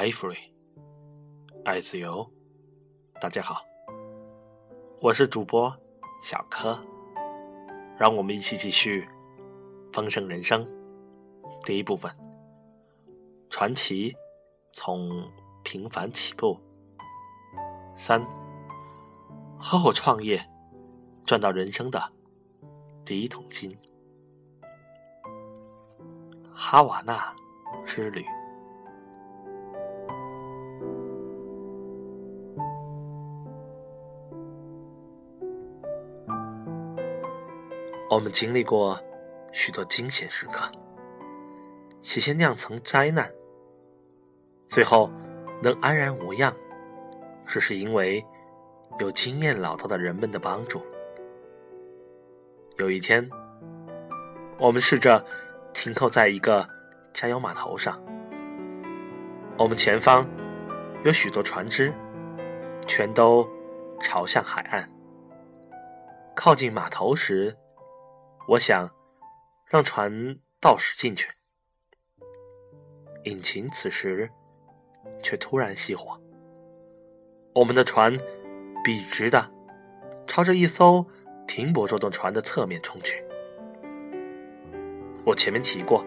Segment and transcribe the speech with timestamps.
[0.00, 0.38] 爱 free，
[1.62, 2.26] 爱自由。
[3.20, 3.62] 大家好，
[4.98, 5.70] 我是主播
[6.22, 6.82] 小柯，
[7.98, 9.02] 让我们一起继续
[9.92, 10.64] 《丰盛人生》
[11.66, 12.10] 第一部分。
[13.50, 14.16] 传奇
[14.72, 15.30] 从
[15.62, 16.58] 平凡起步。
[17.94, 18.26] 三，
[19.58, 20.40] 合伙创业，
[21.26, 22.02] 赚到人生的
[23.04, 23.78] 第一桶金。
[26.54, 27.36] 哈瓦那
[27.84, 28.24] 之旅。
[38.10, 38.98] 我们经历过
[39.52, 40.68] 许多惊险时刻，
[42.02, 43.32] 险些酿成灾难，
[44.66, 45.08] 最后
[45.62, 46.52] 能安然无恙。
[47.46, 48.24] 只是因为
[48.98, 50.84] 有经验老道的人们的帮助。
[52.78, 53.30] 有一天，
[54.58, 55.24] 我们试着
[55.72, 56.68] 停靠在一个
[57.12, 58.02] 加油码头上，
[59.56, 60.28] 我们前方
[61.04, 61.92] 有许多船只，
[62.88, 63.48] 全都
[64.00, 64.90] 朝向海岸。
[66.34, 67.56] 靠近码头时，
[68.50, 68.90] 我想
[69.64, 71.28] 让船倒驶进去，
[73.22, 74.28] 引擎此时
[75.22, 76.20] 却突然熄火。
[77.54, 78.18] 我们的船
[78.82, 79.48] 笔直的
[80.26, 81.06] 朝着一艘
[81.46, 83.24] 停泊着的船的侧面冲去。
[85.24, 86.04] 我前面提过，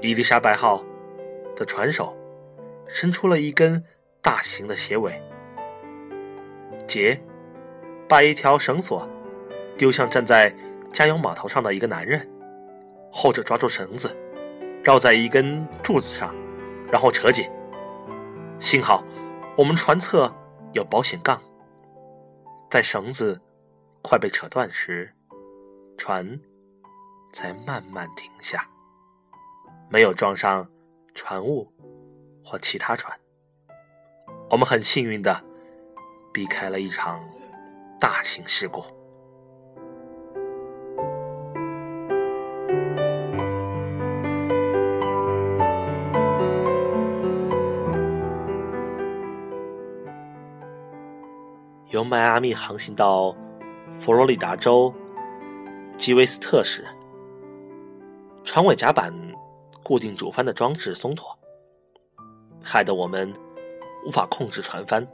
[0.00, 0.82] 伊丽莎白号
[1.54, 2.16] 的船手
[2.88, 3.84] 伸出了一根
[4.22, 5.20] 大型的斜尾，
[6.88, 7.22] 杰
[8.08, 9.06] 把一条绳索
[9.76, 10.50] 丢向站在
[10.92, 12.28] 加油码头上的一个男人，
[13.12, 14.16] 后者抓住绳子，
[14.82, 16.34] 绕在一根柱子上，
[16.90, 17.50] 然后扯紧。
[18.58, 19.04] 幸好。
[19.58, 20.30] 我们船侧
[20.74, 21.40] 有保险杠，
[22.70, 23.40] 在绳子
[24.02, 25.14] 快被扯断时，
[25.96, 26.38] 船
[27.32, 28.68] 才慢慢停下，
[29.88, 30.68] 没有撞上
[31.14, 31.72] 船坞
[32.44, 33.18] 或其他船。
[34.50, 35.42] 我们很幸运的
[36.34, 37.18] 避开了一场
[37.98, 38.84] 大型事故。
[51.96, 53.34] 由迈阿密航行到
[53.90, 54.92] 佛罗里达州
[55.96, 56.84] 基维斯特时，
[58.44, 59.10] 船尾甲板
[59.82, 61.34] 固定主帆的装置松脱，
[62.62, 63.32] 害得我们
[64.06, 65.10] 无法控制船帆。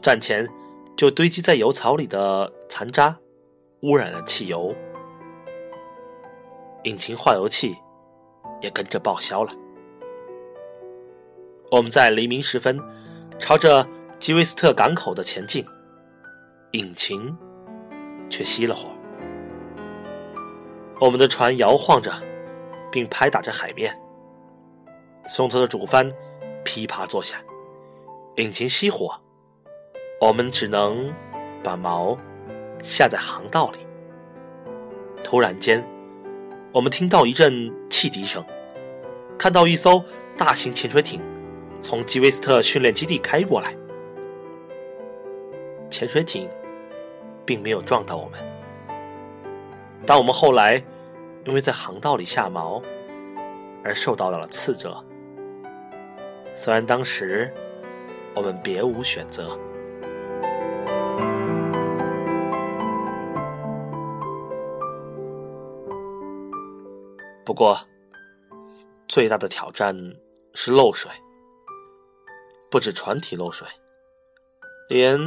[0.00, 0.48] 战前
[0.96, 3.18] 就堆积在油槽里的残渣
[3.82, 4.72] 污染了汽油，
[6.84, 7.74] 引擎化油器
[8.60, 9.50] 也跟着报销了。
[11.72, 12.78] 我们在黎明时分
[13.40, 13.84] 朝着。
[14.20, 15.64] 基维斯特港口的前进，
[16.72, 17.34] 引擎
[18.28, 18.90] 却熄了火。
[21.00, 22.12] 我们的船摇晃着，
[22.92, 23.98] 并拍打着海面。
[25.24, 26.06] 松脱的主帆
[26.62, 27.40] 噼啪作响，
[28.36, 29.18] 引擎熄火，
[30.20, 31.10] 我们只能
[31.64, 32.14] 把锚
[32.82, 33.78] 下在航道里。
[35.24, 35.82] 突然间，
[36.72, 38.44] 我们听到一阵汽笛声，
[39.38, 40.04] 看到一艘
[40.36, 41.22] 大型潜水艇
[41.80, 43.74] 从基维斯特训练基地开过来。
[45.90, 46.48] 潜水艇
[47.44, 48.40] 并没有撞到我们，
[50.06, 50.82] 但我们后来
[51.44, 52.82] 因为在航道里下锚
[53.84, 55.04] 而受到了刺折。
[56.54, 57.52] 虽然当时
[58.34, 59.58] 我们别无选择，
[67.44, 67.76] 不过
[69.08, 69.94] 最大的挑战
[70.54, 71.10] 是漏水，
[72.70, 73.66] 不止船体漏水，
[74.88, 75.18] 连。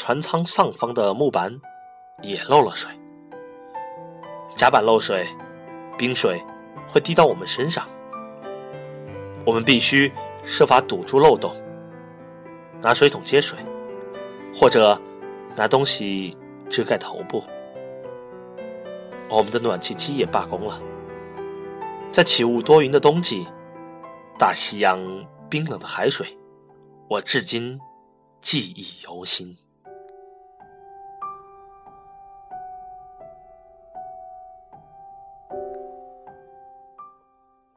[0.00, 1.60] 船舱上方的木板
[2.22, 2.90] 也漏了水，
[4.56, 5.26] 甲板漏水，
[5.98, 6.42] 冰水
[6.88, 7.86] 会滴到我们身上。
[9.44, 10.10] 我们必须
[10.42, 11.54] 设法堵住漏洞，
[12.80, 13.58] 拿水桶接水，
[14.54, 14.98] 或者
[15.54, 16.34] 拿东西
[16.70, 17.44] 遮盖头部。
[19.28, 20.80] 我们的暖气机也罢工了。
[22.10, 23.46] 在起雾多云的冬季，
[24.38, 24.98] 大西洋
[25.50, 26.26] 冰冷的海水，
[27.06, 27.78] 我至今
[28.40, 29.54] 记忆犹新。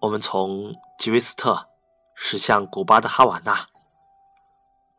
[0.00, 1.68] 我们从吉维斯特
[2.14, 3.68] 驶向古巴的哈瓦那，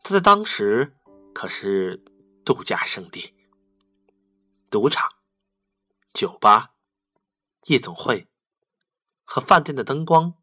[0.03, 0.95] 它在当时
[1.33, 2.03] 可是
[2.45, 3.33] 度假胜地。
[4.69, 5.09] 赌场、
[6.13, 6.73] 酒吧、
[7.65, 8.27] 夜总会
[9.25, 10.35] 和饭店的灯光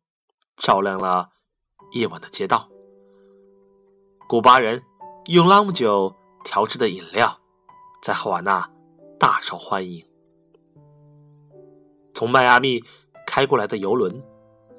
[0.56, 1.30] 照亮了
[1.92, 2.68] 夜晚的街道。
[4.28, 4.82] 古巴人
[5.26, 7.40] 用朗姆酒调制的饮料
[8.02, 8.68] 在哈瓦那
[9.20, 10.04] 大受欢迎。
[12.12, 12.82] 从迈阿密
[13.24, 14.20] 开过来的游轮。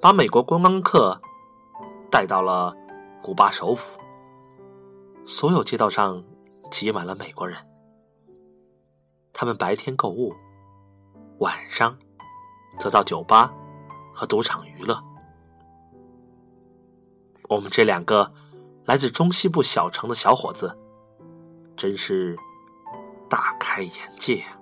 [0.01, 1.19] 把美国观光客
[2.09, 2.73] 带到了
[3.21, 3.99] 古巴首府，
[5.25, 6.23] 所有街道上
[6.71, 7.57] 挤满了美国人。
[9.33, 10.33] 他们白天购物，
[11.39, 11.97] 晚上
[12.77, 13.53] 则到酒吧
[14.13, 15.03] 和赌场娱乐。
[17.49, 18.31] 我们这两个
[18.85, 20.77] 来自中西部小城的小伙子，
[21.75, 22.37] 真是
[23.27, 24.58] 大开眼界啊！